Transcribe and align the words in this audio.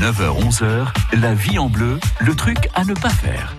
9h-11h, 0.00 0.88
la 1.20 1.34
vie 1.34 1.58
en 1.58 1.68
bleu, 1.68 1.98
le 2.20 2.34
truc 2.34 2.68
à 2.74 2.84
ne 2.84 2.94
pas 2.94 3.10
faire. 3.10 3.56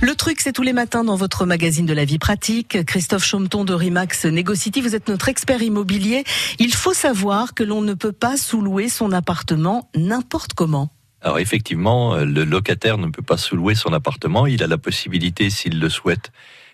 Le 0.00 0.14
truc, 0.14 0.40
c'est 0.40 0.52
tous 0.52 0.62
les 0.62 0.74
matins 0.74 1.04
dans 1.04 1.16
votre 1.16 1.46
magazine 1.46 1.86
de 1.86 1.94
la 1.94 2.04
vie 2.04 2.18
pratique. 2.18 2.84
Christophe 2.84 3.24
Chaumeton 3.24 3.64
de 3.64 3.72
Rimax 3.72 4.26
Negocity, 4.26 4.82
vous 4.82 4.94
êtes 4.94 5.08
notre 5.08 5.28
expert 5.28 5.62
immobilier. 5.62 6.24
Il 6.58 6.74
faut 6.74 6.92
savoir 6.92 7.54
que 7.54 7.64
l'on 7.64 7.80
ne 7.80 7.94
peut 7.94 8.12
pas 8.12 8.36
sous-louer 8.36 8.88
son 8.88 9.10
appartement 9.10 9.88
n'importe 9.96 10.52
comment. 10.52 10.90
Alors 11.22 11.38
effectivement, 11.38 12.16
le 12.16 12.44
locataire 12.44 12.98
ne 12.98 13.06
peut 13.06 13.22
pas 13.22 13.38
sous-louer 13.38 13.74
son 13.74 13.92
appartement. 13.92 14.46
Il 14.46 14.62
a 14.62 14.66
la 14.66 14.78
possibilité, 14.78 15.48
s'il 15.48 15.80
le 15.80 15.88
souhaite, 15.88 16.30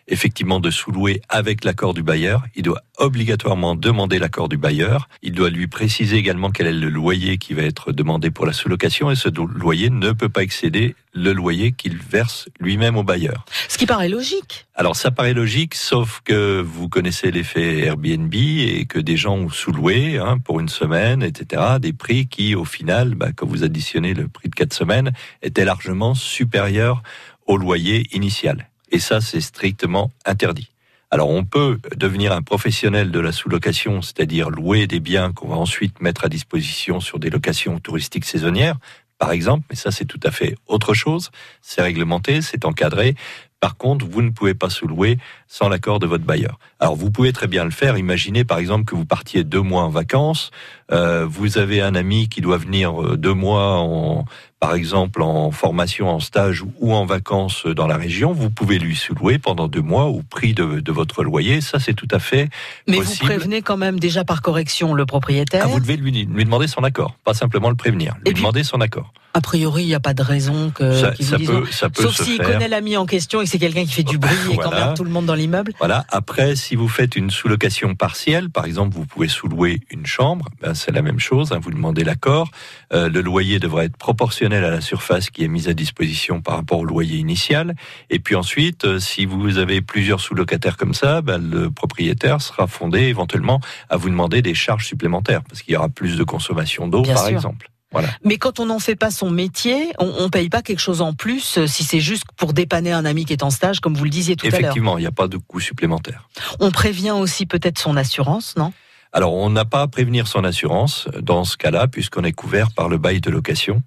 effectivement 0.08 0.60
de 0.60 0.70
sous-louer 0.70 1.20
avec 1.28 1.64
l'accord 1.64 1.94
du 1.94 2.02
bailleur. 2.02 2.42
Il 2.56 2.62
doit 2.62 2.82
obligatoirement 2.96 3.76
demander 3.76 4.18
l'accord 4.18 4.48
du 4.48 4.56
bailleur. 4.56 5.08
Il 5.22 5.32
doit 5.32 5.50
lui 5.50 5.66
préciser 5.66 6.16
également 6.16 6.50
quel 6.50 6.66
est 6.66 6.72
le 6.72 6.88
loyer 6.88 7.38
qui 7.38 7.54
va 7.54 7.62
être 7.62 7.92
demandé 7.92 8.30
pour 8.30 8.46
la 8.46 8.52
sous-location 8.52 9.10
et 9.10 9.14
ce 9.14 9.28
loyer 9.28 9.90
ne 9.90 10.12
peut 10.12 10.28
pas 10.28 10.42
excéder 10.42 10.96
le 11.12 11.32
loyer 11.32 11.72
qu'il 11.72 11.96
verse 11.96 12.48
lui-même 12.60 12.96
au 12.96 13.02
bailleur. 13.02 13.44
Ce 13.68 13.78
qui 13.78 13.86
paraît 13.86 14.08
logique. 14.08 14.66
Alors 14.74 14.96
ça 14.96 15.10
paraît 15.10 15.34
logique, 15.34 15.74
sauf 15.74 16.20
que 16.24 16.60
vous 16.60 16.88
connaissez 16.88 17.30
l'effet 17.30 17.84
Airbnb 17.84 18.34
et 18.34 18.86
que 18.86 18.98
des 18.98 19.16
gens 19.16 19.36
ont 19.36 19.48
sous-loué 19.48 20.18
hein, 20.18 20.38
pour 20.38 20.60
une 20.60 20.68
semaine, 20.68 21.22
etc. 21.22 21.62
Des 21.80 21.92
prix 21.92 22.26
qui, 22.28 22.54
au 22.54 22.64
final, 22.64 23.14
bah, 23.14 23.28
quand 23.34 23.46
vous 23.46 23.64
additionnez 23.64 24.14
le 24.14 24.28
prix 24.28 24.48
de 24.48 24.54
quatre 24.54 24.74
semaines, 24.74 25.12
étaient 25.42 25.64
largement 25.64 26.14
supérieurs 26.14 27.02
au 27.46 27.56
loyer 27.56 28.06
initial. 28.14 28.67
Et 28.90 28.98
ça, 28.98 29.20
c'est 29.20 29.40
strictement 29.40 30.10
interdit. 30.24 30.70
Alors 31.10 31.30
on 31.30 31.42
peut 31.42 31.80
devenir 31.96 32.32
un 32.32 32.42
professionnel 32.42 33.10
de 33.10 33.18
la 33.18 33.32
sous-location, 33.32 34.02
c'est-à-dire 34.02 34.50
louer 34.50 34.86
des 34.86 35.00
biens 35.00 35.32
qu'on 35.32 35.48
va 35.48 35.56
ensuite 35.56 36.02
mettre 36.02 36.26
à 36.26 36.28
disposition 36.28 37.00
sur 37.00 37.18
des 37.18 37.30
locations 37.30 37.80
touristiques 37.80 38.26
saisonnières, 38.26 38.76
par 39.16 39.32
exemple, 39.32 39.64
mais 39.70 39.76
ça 39.76 39.90
c'est 39.90 40.04
tout 40.04 40.20
à 40.22 40.30
fait 40.30 40.54
autre 40.66 40.92
chose, 40.92 41.30
c'est 41.62 41.80
réglementé, 41.80 42.42
c'est 42.42 42.66
encadré. 42.66 43.14
Par 43.58 43.78
contre, 43.78 44.06
vous 44.06 44.20
ne 44.20 44.30
pouvez 44.30 44.54
pas 44.54 44.68
sous-louer 44.68 45.18
sans 45.48 45.68
l'accord 45.68 45.98
de 45.98 46.06
votre 46.06 46.24
bailleur. 46.24 46.58
Alors 46.78 46.94
vous 46.94 47.10
pouvez 47.10 47.32
très 47.32 47.46
bien 47.46 47.64
le 47.64 47.70
faire. 47.70 47.96
Imaginez 47.98 48.44
par 48.44 48.58
exemple 48.58 48.84
que 48.84 48.94
vous 48.94 49.04
partiez 49.06 49.44
deux 49.44 49.62
mois 49.62 49.82
en 49.82 49.88
vacances, 49.88 50.50
euh, 50.92 51.26
vous 51.28 51.58
avez 51.58 51.80
un 51.80 51.94
ami 51.94 52.28
qui 52.28 52.40
doit 52.40 52.58
venir 52.58 53.02
euh, 53.02 53.16
deux 53.16 53.32
mois 53.34 53.78
en, 53.78 54.24
par 54.60 54.74
exemple 54.74 55.22
en 55.22 55.50
formation, 55.50 56.08
en 56.10 56.20
stage 56.20 56.64
ou 56.80 56.92
en 56.94 57.04
vacances 57.06 57.66
dans 57.66 57.86
la 57.86 57.96
région, 57.96 58.32
vous 58.32 58.50
pouvez 58.50 58.78
lui 58.78 58.94
sous-louer 58.96 59.38
pendant 59.38 59.68
deux 59.68 59.82
mois 59.82 60.04
au 60.04 60.22
prix 60.22 60.52
de, 60.54 60.80
de 60.80 60.92
votre 60.92 61.22
loyer. 61.24 61.60
Ça, 61.60 61.78
c'est 61.78 61.94
tout 61.94 62.08
à 62.10 62.18
fait 62.18 62.48
Mais 62.86 62.98
possible. 62.98 63.18
vous 63.20 63.26
prévenez 63.26 63.62
quand 63.62 63.76
même 63.76 63.98
déjà 63.98 64.24
par 64.24 64.42
correction 64.42 64.94
le 64.94 65.06
propriétaire. 65.06 65.62
Ah, 65.64 65.68
vous 65.68 65.80
devez 65.80 65.96
lui, 65.96 66.10
lui, 66.10 66.44
demander 66.44 66.66
son 66.68 66.82
accord, 66.84 67.16
pas 67.24 67.34
simplement 67.34 67.70
le 67.70 67.76
prévenir, 67.76 68.14
lui 68.16 68.32
puis, 68.32 68.34
demander 68.34 68.64
son 68.64 68.80
accord. 68.80 69.12
A 69.34 69.40
priori, 69.42 69.82
il 69.84 69.88
n'y 69.88 69.94
a 69.94 70.00
pas 70.00 70.14
de 70.14 70.22
raison 70.22 70.70
que 70.70 70.98
ça, 71.00 71.10
qu 71.12 71.22
ça 71.22 71.36
peut, 71.38 71.64
ça 71.70 71.90
peut 71.90 72.02
Sauf 72.02 72.20
s'il 72.22 72.38
connaît 72.38 72.66
l'ami 72.66 72.96
en 72.96 73.04
question 73.06 73.40
et 73.40 73.44
que 73.44 73.50
c'est 73.50 73.58
quelqu'un 73.58 73.84
qui 73.84 73.92
fait 73.92 74.02
du 74.02 74.18
bruit 74.18 74.32
et 74.50 74.54
Voilà. 74.54 74.70
qu'emmerde 74.70 74.96
tout 74.96 75.04
le 75.04 75.10
monde 75.10 75.26
dans 75.26 75.34
l'immeuble. 75.38 75.72
Voilà. 75.78 76.04
Après, 76.10 76.56
si 76.56 76.76
vous 76.76 76.88
faites 76.88 77.16
une 77.16 77.30
sous-location 77.30 77.94
partielle, 77.94 78.50
par 78.50 78.64
exemple, 78.66 78.94
vous 78.94 79.06
pouvez 79.06 79.28
sous-louer 79.28 79.80
une 79.90 80.04
chambre, 80.06 80.48
ben, 80.60 80.74
c'est 80.74 80.90
la 80.92 81.02
même 81.02 81.18
chose. 81.18 81.52
hein, 81.52 81.58
vous 81.60 81.70
demandez 81.70 82.04
l'accord. 82.04 82.50
Euh, 82.92 83.08
le 83.08 83.20
loyer 83.22 83.58
devrait 83.58 83.86
être 83.86 83.96
proportionnel 83.96 84.64
à 84.64 84.70
la 84.70 84.80
surface 84.80 85.30
qui 85.30 85.44
est 85.44 85.48
mise 85.48 85.68
à 85.68 85.74
disposition 85.74 86.40
par 86.42 86.56
rapport 86.56 86.78
au 86.80 86.84
loyer 86.84 87.16
initial. 87.16 87.74
Et 88.10 88.18
puis 88.18 88.34
ensuite, 88.34 88.84
euh, 88.84 88.98
si 88.98 89.24
vous 89.24 89.58
avez 89.58 89.80
plusieurs 89.80 90.20
sous-locataires 90.20 90.76
comme 90.76 90.94
ça, 90.94 91.22
ben, 91.22 91.38
le 91.38 91.70
propriétaire 91.70 92.42
sera 92.42 92.66
fondé 92.66 93.02
éventuellement 93.02 93.60
à 93.88 93.96
vous 93.96 94.08
demander 94.10 94.42
des 94.42 94.54
charges 94.54 94.86
supplémentaires 94.86 95.42
parce 95.48 95.62
qu'il 95.62 95.74
y 95.74 95.76
aura 95.76 95.88
plus 95.88 96.16
de 96.16 96.24
consommation 96.24 96.88
d'eau, 96.88 97.02
par 97.02 97.18
sûr. 97.18 97.28
exemple. 97.28 97.70
Voilà. 97.92 98.08
Mais 98.24 98.36
quand 98.36 98.60
on 98.60 98.66
n'en 98.66 98.78
fait 98.78 98.96
pas 98.96 99.10
son 99.10 99.30
métier, 99.30 99.92
on 99.98 100.24
ne 100.24 100.28
paye 100.28 100.48
pas 100.50 100.60
quelque 100.62 100.78
chose 100.80 101.00
en 101.00 101.14
plus 101.14 101.56
euh, 101.58 101.66
si 101.66 101.84
c'est 101.84 102.00
juste 102.00 102.24
pour 102.36 102.52
dépanner 102.52 102.92
un 102.92 103.04
ami 103.06 103.24
qui 103.24 103.32
est 103.32 103.42
en 103.42 103.50
stage, 103.50 103.80
comme 103.80 103.94
vous 103.94 104.04
le 104.04 104.10
disiez 104.10 104.36
tout 104.36 104.46
à 104.46 104.50
l'heure. 104.50 104.60
Effectivement, 104.60 104.98
il 104.98 105.02
n'y 105.02 105.06
a 105.06 105.10
pas 105.12 105.26
de 105.28 105.38
coût 105.38 105.60
supplémentaire. 105.60 106.28
On 106.60 106.70
prévient 106.70 107.12
aussi 107.12 107.46
peut-être 107.46 107.78
son 107.78 107.96
assurance, 107.96 108.54
non? 108.56 108.72
Alors, 109.12 109.32
on 109.32 109.48
n'a 109.48 109.64
pas 109.64 109.80
à 109.80 109.88
prévenir 109.88 110.26
son 110.26 110.44
assurance 110.44 111.08
dans 111.18 111.44
ce 111.44 111.56
cas-là, 111.56 111.88
puisqu'on 111.88 112.24
est 112.24 112.32
couvert 112.32 112.72
par 112.72 112.90
le 112.90 112.98
bail 112.98 113.20
de 113.22 113.30
location. 113.30 113.82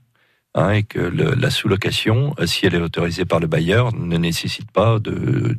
hein, 0.55 0.71
et 0.71 0.83
que 0.83 0.99
le- 0.99 1.33
la 1.35 1.49
sous-location, 1.49 2.33
euh, 2.39 2.45
si 2.45 2.65
elle 2.65 2.75
est 2.75 2.81
autorisée 2.81 3.23
par 3.23 3.39
le 3.39 3.47
bailleur, 3.47 3.93
ne 3.95 4.17
nécessite 4.17 4.69
pas 4.71 4.99
de, 4.99 5.57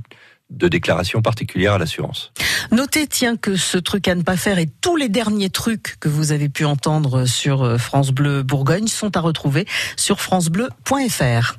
de 0.50 0.68
déclaration 0.68 1.22
particulière 1.22 1.72
à 1.74 1.78
l'assurance. 1.78 2.30
Notez, 2.72 3.06
tiens, 3.06 3.36
que 3.36 3.54
ce 3.54 3.76
truc 3.76 4.08
à 4.08 4.14
ne 4.14 4.22
pas 4.22 4.38
faire 4.38 4.58
et 4.58 4.66
tous 4.80 4.96
les 4.96 5.10
derniers 5.10 5.50
trucs 5.50 5.96
que 6.00 6.08
vous 6.08 6.32
avez 6.32 6.48
pu 6.48 6.64
entendre 6.64 7.26
sur 7.26 7.62
euh, 7.62 7.76
France 7.76 8.12
Bleu 8.12 8.42
Bourgogne 8.42 8.86
sont 8.86 9.14
à 9.14 9.20
retrouver 9.20 9.66
sur 9.96 10.22
francebleu.fr. 10.22 11.56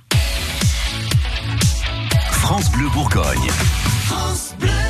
France 2.31 2.71
Bleu 2.71 2.89
Bourgogne. 2.89 3.47
France 4.07 4.55
Bleu. 4.59 4.82